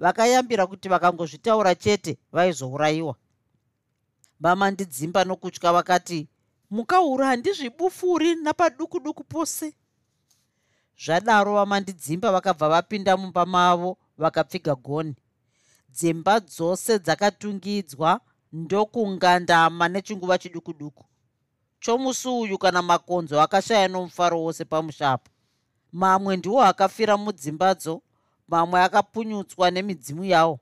[0.00, 3.14] vakayambira kuti vakangozvitaura chete vaizourayiwa.
[4.40, 6.28] Vamandidzimba nokutya vakati
[6.70, 9.74] mukaura handizvibufuri napaduku duku pose.
[11.04, 15.16] Zvadaro vamandidzimba vakabva vapinda mumba mavo vakapfiga goni.
[15.88, 18.20] Dzimba dzose dzakatungidzwa
[18.52, 21.04] ndokungandama nechinguva chiduku duku
[21.80, 25.30] chomusi uyu kana makonzo akashaya nomufaro wose pamushapo.
[25.92, 28.02] Mamwe ndiwo akafira mudzimbadzo
[28.50, 30.60] mamwe akapunyutswa nemidzimu yawo.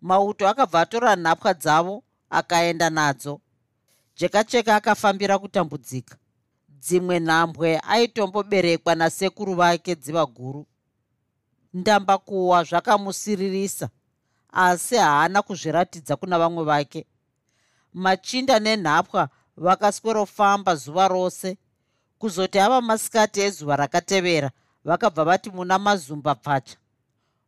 [0.00, 3.40] Mauto akabva atora nhapwa dzavo akaenda nadzo.
[4.16, 6.16] Jekacheka akafambira kutambudzika.
[6.68, 10.66] Dzimwe nhambwe aitomboberekwa nasekuru vake dziva guru.
[11.74, 13.88] Ndambakuwa zvakamusiririsa
[14.52, 17.06] asi haana kuzviratidza kuna vamwe vake.
[17.94, 21.58] Machinda nenhapwa vakaswerofamba zuva rose.
[22.18, 24.50] Kuzoti ava masikati ezuva rakatevera
[24.84, 26.76] vakabva vati muna mazumba pfacha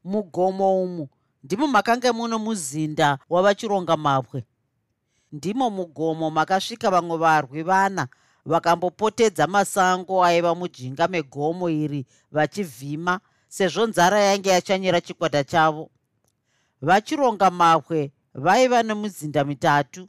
[0.04, 1.08] mugomo umu.
[1.44, 4.44] Ndimo makanga muno muzinda wavachironga mabwe
[5.32, 8.08] ndimo mugomo makasvika vamwe varwi vana
[8.44, 15.90] vakambopotedza masango aiva mujinga megomo iri vachivhima sezvo nzara yainge yachanyira chikwata chavo.
[16.82, 20.08] Vachironga mabwe vaiva nemuzinda mitatu.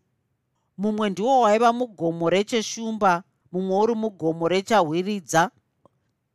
[0.78, 5.52] Mumwe ndiwo waiva mugomo recheshumba mumwe uri mugomo rechahwiridza.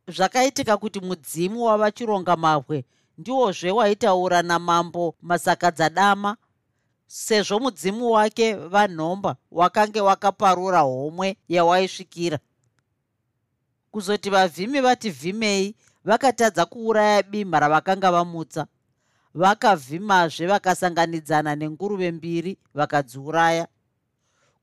[0.07, 2.85] Zvakaitika kuti mudzimu wavachironga mabwe
[3.17, 6.37] ndiwozve waitaura namambo masakadzadama
[7.07, 12.39] sezvo mudzimu wake vanhomba wakange wakaparura homwe yawaisvikira.
[13.91, 15.75] Kuzoti vavhimi vati vhimei
[16.05, 18.67] vakatadza kuuraya bimha ravakanga vamutsa.
[19.33, 23.67] Vakavhimazve vakasanganidzana nenguruve mbiri vakadziuraya.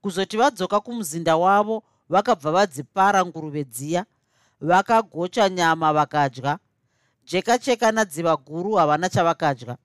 [0.02, 4.06] Kuzoti vadzoka kumuzinda wavo vakabva vadzipara nguruve dziya
[4.60, 6.58] vakagocha nyama vakadya
[7.26, 9.76] jekacheka nadziva guru havana chavakadya.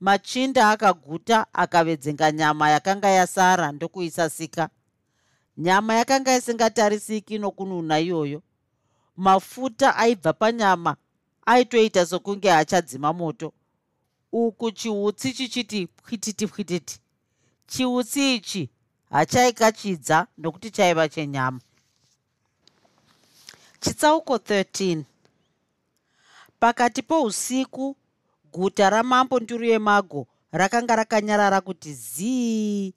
[0.00, 4.68] Machinda akaguta akavedzenga nyama yakanga yasara ndokuisasika
[5.56, 8.42] nyama yakanga isingatarisiki nokununa iyoyo.
[9.16, 10.96] Mafuta aibva panyama
[11.46, 13.52] aitoita sokunge achadzima moto.
[14.32, 17.00] Uku chiutsi chichiti pwititi pwititi
[17.66, 18.70] chiutsi ichi
[19.10, 21.60] hachaikachidza nokuti chaiva chenyama.
[23.80, 25.02] Chitsauko 13
[26.64, 27.96] pakati pousiku
[28.52, 32.94] guta ramambo nduru yemago rakanga rakanyarara kuti zii.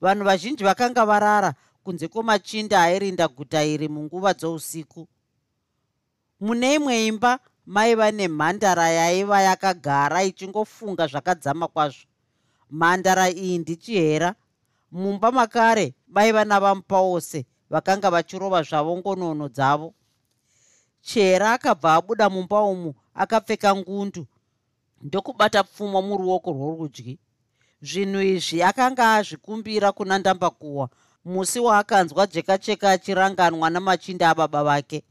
[0.00, 5.08] Vanhu vazhinji vakanga varara kunze kwomachinda airinda guta iri munguva dzousiku.
[6.40, 12.04] Mune imwe imba maiva nemhandara yaiva yakagara ichingofunga zvakadzama kwazvo.
[12.70, 14.34] Mhandara iyi ndichihera.
[14.92, 19.94] Mumba makare vaiva navamupa wose vakanga vachirova zvavo ngonono dzavo
[21.08, 24.26] chera akabva abuda mumba umu akapfeka ngundu.
[25.02, 27.18] Ndokubata pfumo muruoko rworudyi.
[27.88, 30.88] Zvinhu izvi akanga azvikumbira kuna ndambakuwa
[31.24, 35.04] musi waakanzwa jekacheka achiranganwa namachinda ababa vake.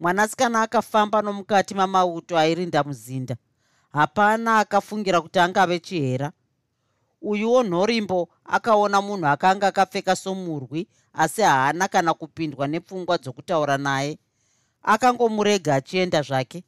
[0.00, 3.36] Mwanasikana akafamba nomukati mamauto airinda muzinda.
[3.92, 6.32] Hapana akafungira kuti angave chihera.
[7.22, 14.18] Uyuwo nhorimbo akaona munhu akanga akapfeka somurwi asi haana kana kupindwa nepfungwa dzokutaura naye
[14.82, 16.64] akangomurega achienda zvake.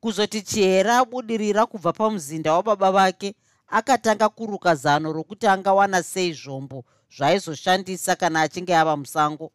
[0.00, 3.34] Kuzoti chihera abudirira kubva pamuzinda wababa vake
[3.68, 6.84] akatanga kuruka zano rokuti angawana sei zvombo
[7.16, 9.52] zvaaizoshandisa kana achinge ava musango.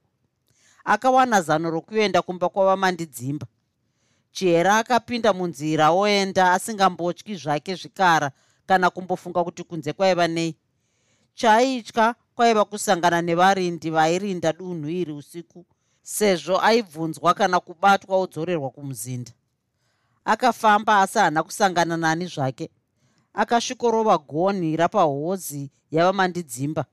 [0.86, 3.48] Akawana zano rokuenda kumba kwavamandidzimba
[4.32, 8.32] chihera akapinda munzira oenda asingambotyi zvake zvikara
[8.66, 10.56] kana kumbofunga kuti kunze kwaiva nei.
[11.36, 15.66] Chaaitya kwaiva kusangana nevarindi vairinda dunhu iri usiku
[16.08, 19.32] sezvo aibvunzwa kana kubatwa odzorerwa kumuzinda.
[20.26, 22.70] Akafamba asi haana kusangana nani zvake.
[23.34, 26.86] Akasvikorova gonhi rapahozi yavamandidzimba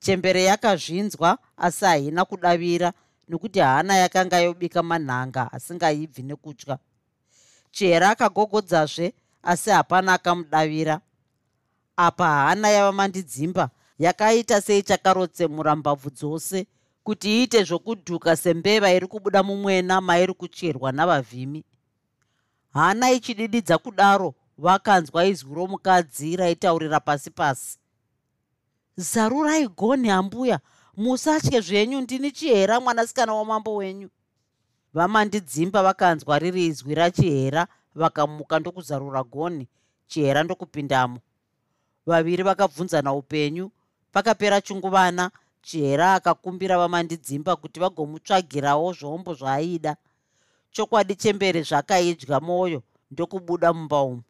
[0.00, 2.92] chembere yakazvinzwa asi haina kudavira
[3.28, 6.78] nokuti hana yakanga yobika manhanga asingaibvi nekutya.
[7.70, 11.00] Chihera akagogodzazve asi hapana akamudavira.
[11.96, 16.66] Apa hana yavamandidzimba yakaita seichakarotsemura mbabvu dzose
[17.08, 21.64] kuti iite zvokudhuka sembeva iri kubuda mumwena mairi kucherwa navavhimi.
[22.72, 27.78] Hana ichidididza kudaro vakanzwa izwi romukadzi raitaurira pasi pasi.
[28.96, 30.60] Zarurai gonhi ambuya
[30.96, 34.10] musatye zvenyu ndini chihera mwanasikana wamambo wenyu.
[34.94, 39.68] Vamandidzimba vakanzwa riri izwi rachihera vakamuka ndokuzarura gonhi
[40.06, 41.18] chihera ndokupindamo.
[42.06, 43.70] Vaviri vakabvunzana upenyu
[44.12, 44.60] pakapera
[45.68, 49.96] chunguvana chihera akakumbira vamandidzimba kuti vagomutsvagirawo zvombo zvaaida.
[50.72, 54.22] Chokwadi chembere zvakaidya mwoyo ndokubuda mumba umu.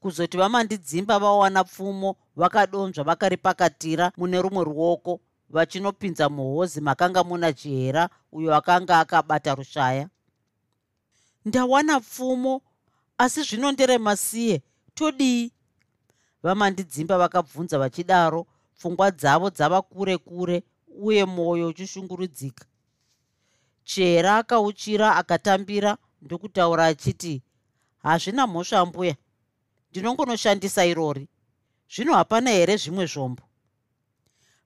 [0.00, 5.20] Kuzoti vamandidzimba vawana pfumo vakadonzva vakaripakatira mune rumwe ruoko
[5.50, 10.08] vachinopinza muhozi makanga muna chihera uyo akanga akabata rushaya.
[11.44, 12.62] Ndawana pfumo
[13.18, 14.62] asi zvino nderemasiye
[14.94, 15.52] todii?
[16.42, 18.46] Vamandidzimba vakabvunza vachidaro
[18.78, 22.64] pfungwa dzavo dzava kure kure uye mwoyo uchishungurudzika.
[23.84, 27.42] Chihera akauchira akatambira ndokutaura achiti
[27.98, 29.16] hazvina mhosva mbuya
[29.90, 31.28] ndinongonoshandisa irori.
[31.94, 33.42] Zvino hapana here zvimwe zvombo?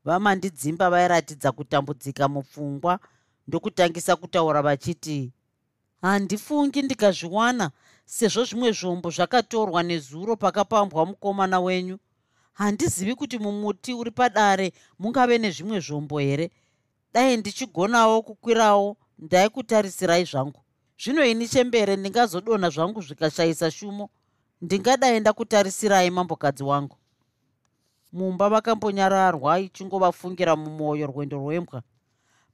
[0.04, 2.98] Vamandidzimba vairatidza kutambudzika mupfungwa
[3.48, 5.32] ndokutangisa kutaura vachiti
[6.02, 7.70] handifungi ndikazviwana
[8.04, 11.98] sezvo zvimwe zvombo zvakatorwa nezuro pakapambwa mukomana wenyu
[12.53, 16.50] handizivi kuti mumuti uri padare mungave nezvimwe zvombo here?
[17.14, 20.61] Dai ndichigonawo kukwirawo ndaikutarisirai zvangu.
[20.98, 24.11] Zvino ini chembere ndingazodonha zvangu zvikashayisa shumo.
[24.61, 26.96] Ndingadai ndakutarisirai mambokadzi wangu.
[28.12, 31.82] Mumba vakambonyararwa ichingovafungira mumwoyo rwendo rwembwa.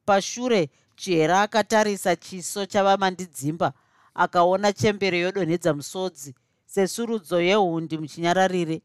[0.05, 3.72] Pashure chihera akatarisa chiso chavamandidzimba
[4.14, 6.34] akaona chembere yodonhedza musodzi
[6.66, 8.82] sesurudzo yehundi muchinyararire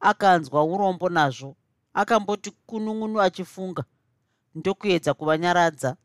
[0.00, 1.56] akanzwa urombo nazvo
[1.94, 3.84] akamboti kunun'unu achifunga
[4.54, 5.96] ndokuedza kuvanyaradza.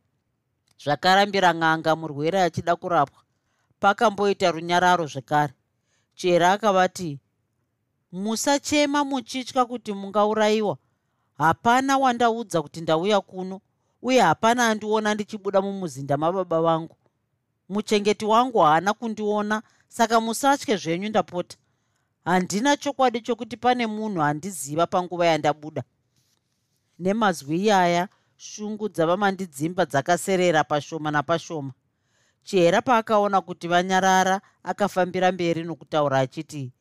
[0.84, 3.22] Zvakarambira n'anga murwere achida kurapwa.
[3.80, 5.54] Pakamboita runyararo zvekare.
[6.16, 7.20] Chera akavati
[8.12, 10.78] musachema muchitya kuti mungaurayiwa.
[11.38, 13.62] Hapana wandaudza kuti ndauya kuno
[14.02, 16.98] uye hapana andiona ndichibuda mumuzinda mababa vangu.
[17.70, 21.58] Muchengeti wangu haana kundiona saka musatye zvenyu ndapota
[22.26, 25.84] handina chokwadi chokuti pane munhu handiziva panguva yandabuda.
[26.99, 28.07] Nemazwi iyaya
[28.38, 31.73] shungu dzavamandidzimba dzakaserera pashoma napashoma.
[32.43, 36.71] Chihera paakaona kuti vanyarara akafambira mberi nokutaura achiti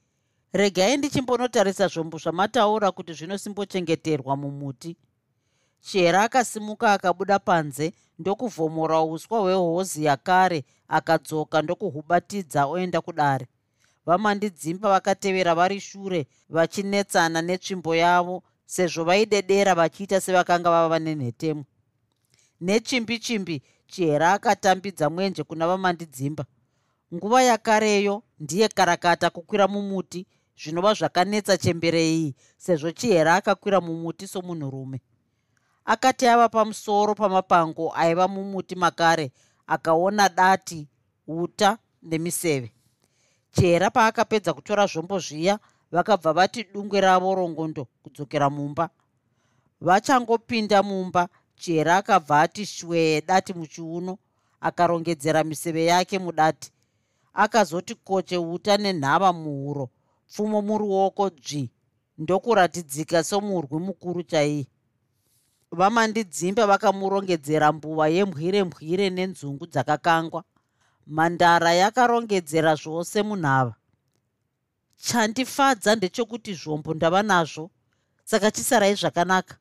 [0.52, 4.96] regai ndichimbonotarisa zvombo zvamataura kuti zvinosimbochengeterwa mumuti.
[5.80, 13.46] Chihera akasimuka akabuda panze ndokuvhomora uswa hwehozi yakare akadzoka ndokuhubatidza oenda kudare
[14.06, 21.64] vamandidzimba vakatevera vari shure vachinetsana netsvimbo yavo sezvo vaidedera vachiita sevakanga vava nenhetemo
[22.60, 26.44] nechimbi chimbi chihera akatambidza mwenje kuna vamandidzimba.
[27.14, 30.26] Nguva yakareyo ndiye karakata kukwira mumuti
[30.60, 35.00] zvinova zvakanetsa chembere iyi sezvo chihera akakwira mumuti somunhurume.
[35.84, 39.32] Akati ava pamusoro pamapango aiva mumuti makare
[39.66, 40.88] akaona dati
[41.26, 42.72] uta nemiseve
[43.54, 45.58] chihera paakapedza kutora zvombo zviya
[45.92, 48.90] vakabva vati dungwe ravo rongondo kudzokera mumba.
[49.80, 54.18] Vachangopinda mumba chihera akabva ati shwee dati muchiuno
[54.60, 56.70] akarongedzera miseve yake mudati.
[57.34, 59.90] Akazoti koche uta nenhava muhuro
[60.28, 61.70] pfumo muruoko dzvi
[62.18, 64.66] ndokuratidzika somurwi mukuru chaiye
[65.70, 70.44] vamandidzimba vakamurongedzera mbuva yembwire mbwire nenzungu dzakakangwa
[71.06, 73.74] mhandara yakarongedzera zvose munhava.
[74.96, 77.70] Chandifadza ndechekuti zvombo ndava nazvo
[78.24, 79.56] saka chisarai zvakanaka.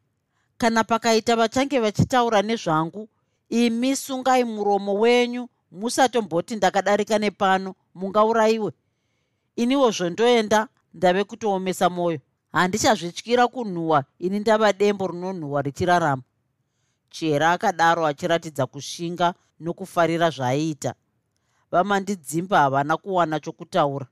[0.58, 3.10] Kana pakaita vachange vachitaura nezvangu
[3.50, 8.72] imi sungai muromo wenyu musatomboti ndakadarika nepano mungaurayiwe.
[9.56, 12.20] Iniwo zvondoenda ndave kutoomesa mwoyo
[12.52, 16.24] handichazvityira kunhuhwa ini ndava dembo rinonhuhwa richirarama.
[17.10, 20.94] Chihera akadaro achiratidza kushinga nokufarira zvaaiita
[21.74, 24.08] vamandidzimba havana kuwana chokutaura.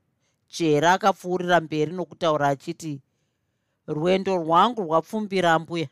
[0.48, 3.00] Chihera akapfuurira mberi nokutaura achiti
[3.86, 5.88] rwendo rwangu rwapfumbira mbuya.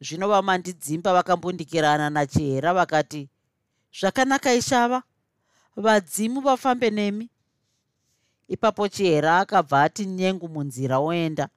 [0.00, 3.28] Zvino vamandidzimba vakambundikirana nachihera vakati
[3.98, 5.02] zvakanaka ishava.
[5.76, 7.30] Vadzimu vafambe nemi.
[8.48, 11.48] Ipapo chihera akabva ati nyengu munzira oenda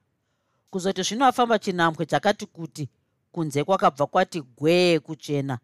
[0.69, 2.89] kuzoti zvino afamba chinhambwe chakati kuti
[3.31, 5.59] kunze kwakabva kwati gwee kuchena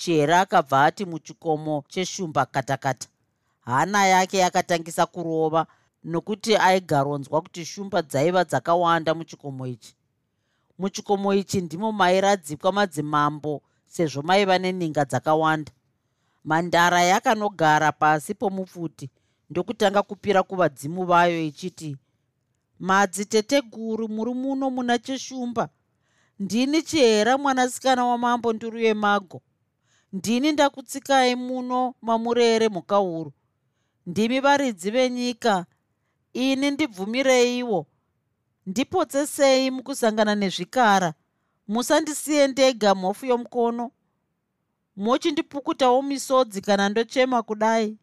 [0.00, 3.08] chihera akabva ati muchikomo cheshumba katakata.
[3.60, 5.66] Hana yake yakatangisa kurova
[6.04, 9.94] nokuti aigaronzwa kuti shumba dzaiva dzakawanda muchikomo ichi.
[10.78, 15.72] Muchikomo ichi ndimo mairadzikwa madzimambo sezvo maiva neninga dzakawanda.
[16.44, 19.10] Mandara yakanogara pasi pomupfuti
[19.50, 21.96] ndokutanga kupira kuvadzimu vayo ichiti
[22.78, 25.68] madziteteguru muri muno muna cheshumba.
[26.38, 29.42] Ndini chihera mwanasikana wamambo nduru yemago
[30.12, 33.32] ndini ndakutsikai muno mamurere mhuka huru.
[34.06, 35.66] Ndimi varidzi venyika.
[36.32, 37.86] Ini ndibvumireiwo.
[38.66, 41.14] Ndipotsesei mukusangana nezvikara.
[41.68, 43.90] Musandisiye ndega mhofu yomukono.
[44.96, 47.98] Mochindipukutawo misodzi kana ndochema kudai.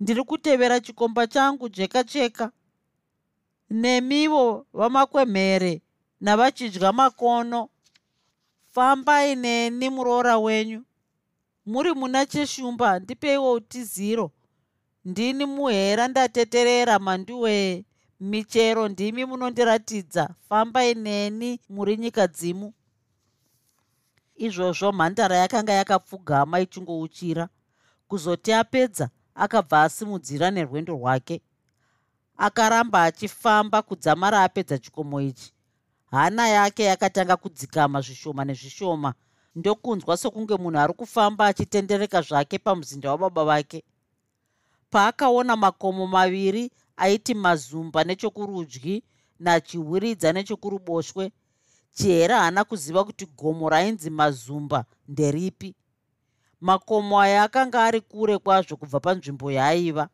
[0.00, 2.52] Ndiri kutevera chikomba changu jeka cheka
[3.70, 5.82] nemiwo vamakwemhere
[6.20, 7.68] navachidya makono.
[8.68, 10.84] Fambai neni muroora wenyu
[11.66, 14.30] muri muna cheshumba ndipeiwo utiziro
[15.04, 17.84] ndini muhera ndateterera mandiwee
[18.20, 20.34] michero ndimi munondiratidza.
[20.48, 22.72] Fambai neni muri nyika dzimu.
[24.36, 27.48] Izvozvo mhandara yakanga yakapfugama ichingouchira.
[28.08, 31.42] Kuzoti apedza akabva asimudzira nerwendo rwake.
[32.36, 35.52] Akaramba achifamba kudzamara apedza chikomo ichi.
[36.10, 39.14] Hana yake yakatanga kudzikama zvishoma nezvishoma
[39.56, 43.84] ndokunzwa sokunge munhu ari kufamba achitendereka zvake pamuzinda wababa vake.
[44.90, 49.02] Paakaona makomo maviri aiti mazumba nechokurudyi
[49.40, 51.32] nachiwiridza nechokuruboshwe
[51.96, 55.74] chihera haana kuziva kuti gomo rainzi mazumba nderipi.
[56.60, 60.08] Makomo aya akanga ari kure kwazvo kubva panzvimbo yaaiva.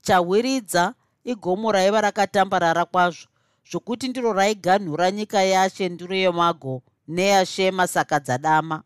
[0.00, 0.94] Chawiridza
[1.24, 3.28] igomo raiva rakatambarara kwazvo
[3.70, 8.82] zvokuti ndiro raiganhura nyika yashe nduro yemago neyashema saka dzadama.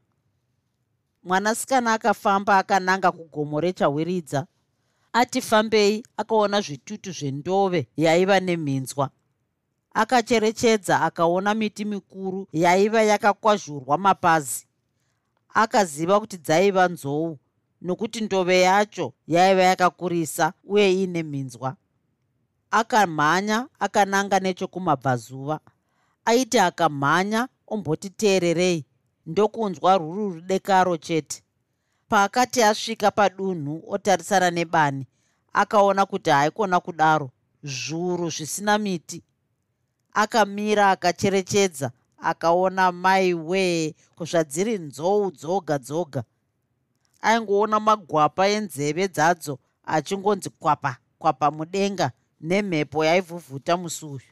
[1.22, 4.46] Mwanasikana akafamba akananga kugomo rechawiridza.
[5.12, 9.10] Ati fambei akaona zvitutu zvendove yaiva nemhinzwa
[9.98, 14.66] akacherechedza akaona miti mikuru yaiva yakakwazhurwa mapazi.
[15.54, 17.38] Akaziva kuti dzaiva nzou
[17.82, 21.76] nokuti ndove yacho yaiva yakakurisa uye iine minzwa.
[22.70, 25.60] Akamhanya akananga nechokumabvazuva.
[26.24, 28.86] Aiti akamhanya omboti teererei.
[29.26, 31.42] Ndokunzwa ruru rudekaro chete.
[32.08, 35.06] Paakati asvika padunhu otarisana nebani
[35.52, 37.30] akaona kuti haikona kudaro.
[37.62, 39.22] Zviuru zvisina miti.
[40.12, 46.24] Akamira akacherechedza akaona mai wee kuzvadziri nzou dzoga dzoga.
[47.20, 54.30] Aingoona magwapa enzeve dzadzo achingonzi kwapa kwapa mudenga nemhepo yaivhuvhuta musuyu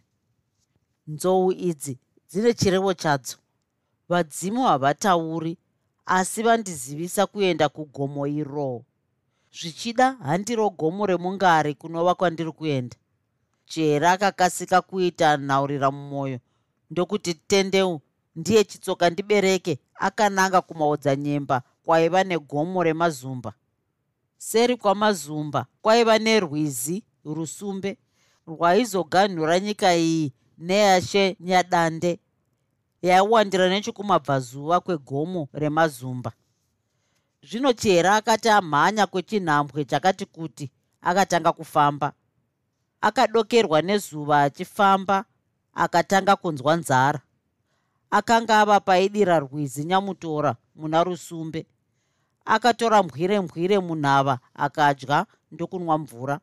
[1.07, 1.99] nzou idzi
[2.29, 3.37] dzine chirevo chadzo.
[4.09, 5.59] Vadzimu havatauri
[6.07, 8.85] asi vandizivisa kuenda kugomo iro.
[9.53, 12.97] Zvichida handiro gomo remungari kunova kwandiri kuenda.
[13.75, 16.39] Jera akakasika kuita nhaurira mumwoyo
[16.91, 18.01] ndokuti tendeu
[18.37, 23.53] ndiye chitsoka ndibereke akananga kumaodzanyemba kwaiva negomo remazumba.
[24.39, 27.99] Seri kwamazumba kwaiva nerwizi rusumbe
[28.47, 32.19] rwaizoganhura nyika iyi neyashe nyadande.
[33.03, 36.33] Yaiwandira nechekumabvazuva kwegomo remazumba.
[37.43, 40.71] Zvino chihera akati amhanya kwechinhambwe chakati kuti
[41.03, 42.13] akatanga kufamba.
[43.01, 45.25] Akadokerwa nezuva achifamba
[45.75, 47.21] akatanga kunzwa nzara.
[48.11, 51.67] Akanga ava paidira rwizi nyamutora muna rusumbe.
[52.45, 56.41] Akatora mbwire mbwire munhava akadya ndokunwa mvura.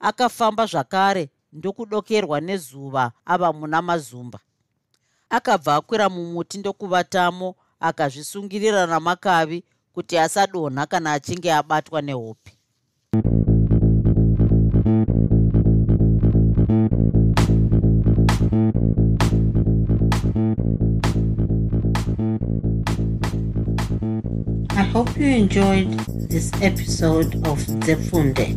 [0.00, 4.38] Akafamba zvakare ndokudokerwa nezuva ava muna mazumba
[5.36, 7.48] akabva akwira mumuti ndokuvatamo
[7.88, 9.58] akazvisungirira namakavi
[9.94, 12.50] kuti asadonha kana achinge abatwa nehope
[24.70, 25.90] I hope you enjoyed
[26.28, 28.56] this episode of Zefunde.